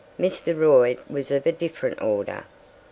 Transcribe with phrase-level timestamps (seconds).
[0.19, 0.59] Mr.
[0.59, 2.45] Royd was of a different order.